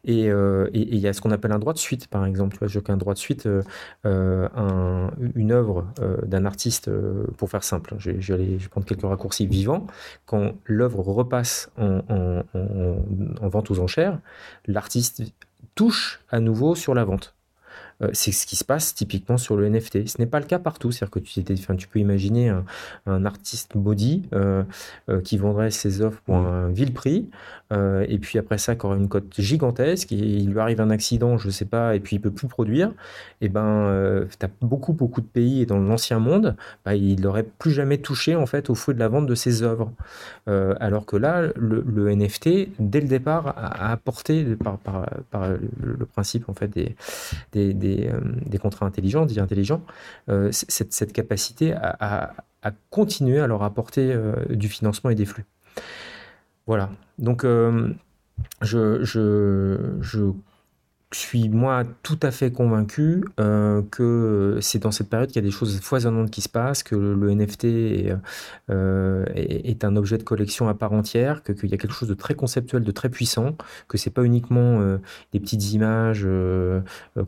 [0.08, 2.54] Euh, et il y a ce qu'on appelle un droit de suite, par exemple.
[2.54, 3.62] Tu vois, j'ai qu'un droit de suite, euh,
[4.06, 5.86] euh, un, une œuvre
[6.24, 6.90] d'un artiste,
[7.36, 9.86] pour faire simple, je, je, vais prendre quelques raccourcis vivants.
[10.26, 12.00] Quand l'œuvre repasse en,
[12.54, 14.18] en vente aux enchères,
[14.66, 15.22] l'artiste
[15.74, 17.34] touche à nouveau sur la vente.
[18.02, 20.08] Euh, c'est ce qui se passe typiquement sur le NFT.
[20.08, 20.90] Ce n'est pas le cas partout.
[20.90, 22.52] C'est-à-dire que tu, tu peux imaginer
[23.06, 24.62] un, artiste body euh,
[25.08, 27.28] euh, qui vendrait ses offres pour un vil prix,
[27.72, 31.38] et puis après ça, qui aurait une cote gigantesque, et il lui arrive un accident,
[31.38, 32.88] je ne sais pas, et puis il peut plus produire.
[33.40, 37.20] Et eh ben, tu as beaucoup, beaucoup de pays, et dans l'ancien monde, bah, il
[37.20, 39.92] n'aurait plus jamais touché en fait au fruit de la vente de ses œuvres.
[40.46, 44.80] alors que là, le, NFT, dès le départ, a, apporté par,
[45.80, 46.96] le principe en fait des,
[48.46, 49.82] des, contrats intelligents, dits intelligents,
[50.28, 52.32] euh, cette, capacité à,
[52.90, 55.44] continuer à leur apporter euh, du financement et des flux.
[56.66, 56.90] Voilà.
[57.18, 57.44] Donc,
[58.62, 59.02] je,
[61.18, 65.48] suis moi tout à fait convaincu euh, que c'est dans cette période qu'il y a
[65.48, 67.64] des choses foisonnantes qui se passent, que le, NFT
[68.70, 72.14] euh, est, un objet de collection à part entière, qu'il y a quelque chose de
[72.14, 73.56] très conceptuel, de très puissant,
[73.88, 74.98] que c'est pas uniquement euh,
[75.32, 76.26] des petites images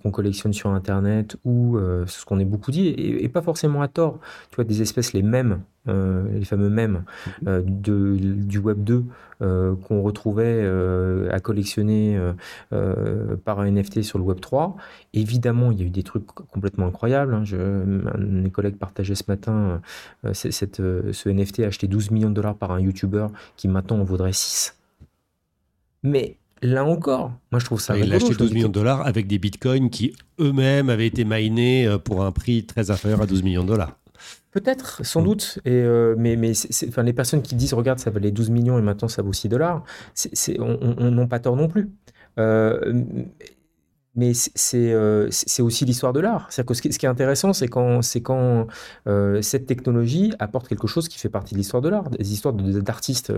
[0.03, 3.89] qu'on collectionne sur Internet ou ce qu'on est beaucoup dit, et, et, pas forcément à
[3.89, 4.21] tort.
[4.51, 7.03] Tu vois, des espèces les mêmes euh, les fameux mèmes
[7.43, 7.49] mhm.
[7.49, 9.05] euh, de, du Web 2
[9.43, 10.65] euh, qu'on retrouvait
[11.31, 12.19] à collectionner
[13.45, 14.77] par un NFT sur le Web 3.
[15.15, 17.35] Évidemment, il y a eu des trucs complètement incroyables.
[17.35, 17.45] Hein.
[17.45, 19.81] Je, un de mes collègues partageait ce matin
[20.33, 24.33] cette, ce NFT acheté 12 millions de dollars par un YouTuber qui maintenant en vaudrait
[24.33, 24.77] 6.
[26.03, 27.99] Mais là encore, moi je trouve ça.
[27.99, 31.97] Il a acheté 12 millions de dollars avec des bitcoins qui eux-mêmes avaient été minés
[32.05, 33.97] pour un prix très inférieur à 12 millions de dollars.
[34.53, 35.25] Peut-être, sans mm.
[35.25, 35.59] doute.
[35.65, 36.53] Et, euh, mais mais
[36.89, 39.49] enfin, les personnes qui disent, regarde, ça valait 12 millions et maintenant ça vaut 6
[39.49, 39.83] dollars,
[40.59, 41.91] on n'a pas tort non plus.
[42.39, 42.93] Euh,
[44.15, 44.33] mais
[44.75, 46.47] euh, c'est aussi l'histoire de l'art.
[46.51, 48.67] ce qui, ce qui est intéressant, c'est quand, quand
[49.41, 53.33] cette technologie apporte quelque chose qui fait partie de l'histoire de l'art, des histoires d'artistes.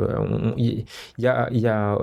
[0.56, 0.84] Il
[1.18, 1.96] y, a, y a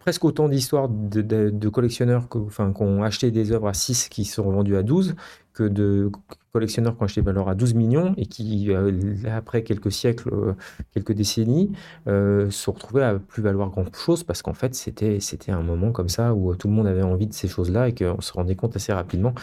[0.00, 4.42] presque autant d'histoires de, collectionneurs qui enfin, ont acheté des œuvres à 6 qui sont
[4.42, 5.14] revendues à 12
[5.52, 6.10] que de
[6.52, 8.92] collectionneurs qui ont acheté valeur à 12 millions et qui, euh,
[9.30, 10.54] après quelques siècles, euh,
[10.92, 11.72] quelques décennies,
[12.08, 16.34] euh, se retrouvés à plus valoir grand-chose parce qu'en fait, c'était, un moment comme ça
[16.34, 18.92] où tout le monde avait envie de ces choses-là et qu'on se rendait compte assez
[18.92, 19.34] rapidement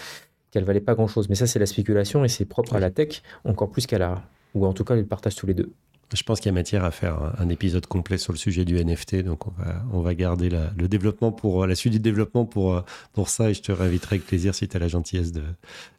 [0.52, 1.30] qu'elles valaient pas grand-chose.
[1.30, 4.24] Mais ça, c'est la spéculation et c'est propre à la tech encore plus qu'à l'art.
[4.56, 5.72] Ou en tout cas, ils partagent tous les deux.
[6.14, 8.84] Je pense qu'il y a matière à faire un épisode complet sur le sujet du
[8.84, 12.46] NFT, donc on va, on va garder la, le développement pour la suite du développement
[12.46, 12.84] pour,
[13.14, 15.44] pour ça, et je te réinviterai avec plaisir si tu as la gentillesse de,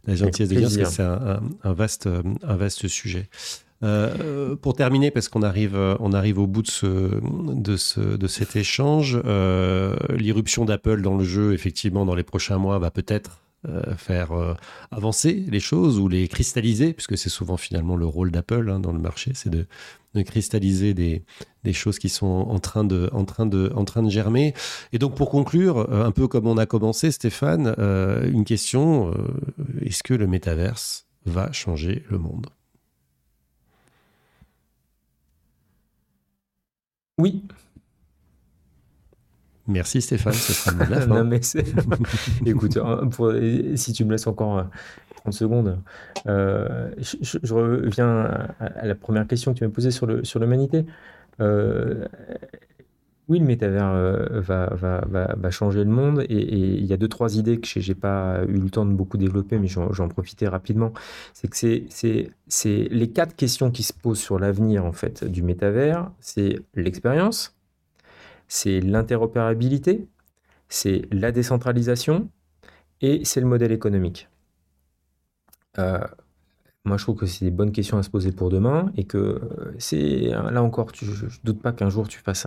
[0.07, 2.09] la gentillesse de dire, parce que c'est un, un, vaste,
[2.43, 3.29] un vaste sujet.
[3.85, 7.21] Euh, pour terminer, parce qu'on arrive, on arrive au bout de, ce,
[7.55, 12.59] de, ce, de cet échange, euh, l'irruption d'Apple dans le jeu, effectivement, dans les prochains
[12.59, 13.43] mois, va peut-être
[13.97, 14.57] faire
[14.91, 18.93] avancer les choses ou les cristalliser, puisque c'est souvent finalement le rôle d'Apple hein, dans
[18.93, 19.67] le marché, c'est de,
[20.25, 21.25] cristalliser des,
[21.73, 23.11] choses qui sont en train, de,
[24.09, 24.55] germer.
[24.93, 29.13] Et donc pour conclure, un peu comme on a commencé, Stéphane, une question,
[29.83, 32.47] est-ce que le métaverse va changer le monde?
[37.19, 37.43] Oui.
[39.69, 41.41] Merci Stéphane, ce sera le la non, mais
[42.47, 44.67] Écoute, euh, si tu me laisses encore
[45.17, 45.79] 30 euh, secondes,
[46.27, 50.07] euh, je, reviens à, la première question que tu m'as posée sur
[50.41, 50.87] l'humanité.
[51.39, 51.47] Sur
[53.29, 53.93] oui, le métavers
[54.41, 55.03] va, va,
[55.37, 58.59] va, changer le monde et il y a deux, trois idées que j'ai pas eu
[58.59, 60.95] le temps de beaucoup développer, mais j'en profitais rapidement.
[61.35, 66.11] C'est que c'est les quatre questions qui se posent sur l'avenir en fait du métavers.
[66.21, 67.58] C'est l'expérience,
[68.49, 70.09] c'est l'interopérabilité,
[70.69, 72.31] c'est la décentralisation
[73.01, 74.29] et c'est le modèle économique.
[75.79, 75.99] Euh,
[76.85, 79.19] moi, je trouve que c'est des bonnes questions à se poser pour demain et que
[79.19, 82.47] euh, c'est là encore, je, ne doute pas qu'un jour tu fasses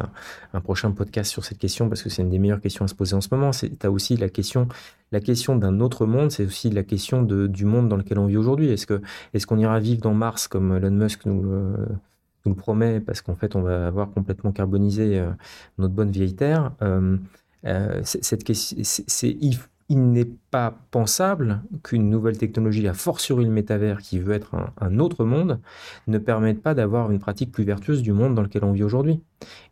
[0.54, 2.96] un, prochain podcast sur cette question parce que c'est une des meilleures questions à se
[2.96, 3.52] poser en ce moment.
[3.52, 4.68] Tu as aussi la question,
[5.12, 8.38] la question d'un autre monde, c'est aussi la question du monde dans lequel on vit
[8.38, 8.70] aujourd'hui.
[8.70, 9.00] Est-ce
[9.34, 11.76] est-ce qu'on ira vivre dans Mars comme Elon Musk nous,
[12.46, 15.30] nous le promet parce qu'en fait, on va avoir complètement carbonisé euh,
[15.78, 16.72] notre bonne vieille Terre.
[16.82, 17.18] Euh,
[18.04, 19.38] cette question, c'est
[19.92, 25.00] il n'est pas pensable qu'une nouvelle technologie, a fortiori le métavers, qui veut être un,
[25.00, 25.60] autre monde,
[26.08, 29.20] ne permette pas d'avoir une pratique plus vertueuse du monde dans lequel on vit aujourd'hui.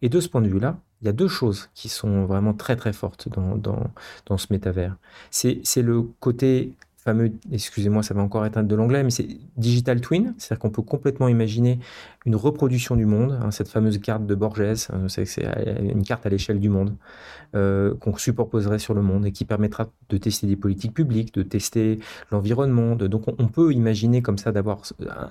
[0.02, 2.76] Et de ce point de vue-là, il y a deux choses qui sont vraiment très
[2.76, 3.92] très fortes dans, dans,
[4.26, 4.98] dans ce métavers.
[5.32, 6.74] C'est le côté
[7.04, 9.28] fameux, excusez-moi, ça va encore être de l'anglais, mais c'est
[9.58, 11.80] digital twin, c'est-à-dire qu'on peut complètement imaginer
[12.26, 14.60] une reproduction du monde, hein, cette fameuse carte de Borges,
[14.94, 15.26] euh, c'est
[15.82, 16.96] une carte à l'échelle du monde,
[17.56, 21.44] euh, qu'on superposerait sur le monde et qui permettra de tester des politiques publiques, de
[21.44, 22.00] tester
[22.32, 22.96] l'environnement.
[22.96, 24.82] Donc on, peut imaginer comme ça d'avoir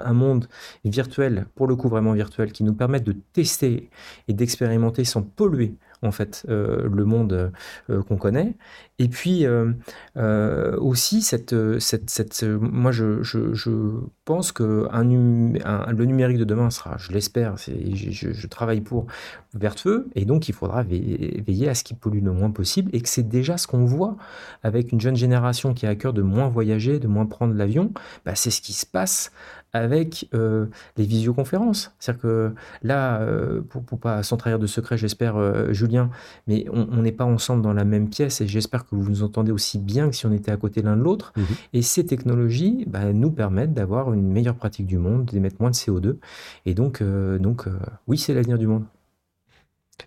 [0.01, 0.49] un monde
[0.85, 3.91] virtuel, pour le coup vraiment virtuel, qui nous permette de tester
[4.27, 7.53] et d'expérimenter sans polluer en fait euh, le monde
[7.91, 8.55] euh, qu'on connaît.
[8.99, 13.71] Et puis euh, aussi cette, cette, cette, moi je, je, je
[14.25, 19.07] pense que un, le numérique de demain sera, je l'espère, je, je, travaille pour
[19.55, 23.09] vertueux, et donc il faudra veiller à ce qu'il pollue le moins possible, et que
[23.09, 24.17] c'est déjà ce qu'on voit
[24.65, 27.93] avec une jeune génération qui a à cœur de moins voyager, de moins prendre l'avion,
[28.25, 29.31] bah, c'est ce qui se passe
[29.73, 30.67] avec euh,
[30.97, 31.93] les visioconférences.
[31.99, 36.11] C'est-à-dire que là, euh, pour, ne pas s'entrahir de secret, j'espère, euh, Julien,
[36.47, 39.53] mais on n'est pas ensemble dans la même pièce et j'espère que vous nous entendez
[39.53, 41.33] aussi bien que si on était à côté l'un de l'autre.
[41.37, 41.45] Mhm.
[41.75, 45.77] Et ces technologies bah, nous permettent d'avoir une meilleure pratique du monde, d'émettre moins de
[45.77, 46.17] CO2.
[46.67, 47.67] Et donc, donc
[48.07, 48.85] oui, c'est l'avenir du monde.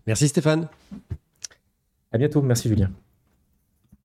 [0.08, 0.68] Merci Stéphane.
[2.12, 2.42] À bientôt.
[2.42, 2.92] Merci Julien.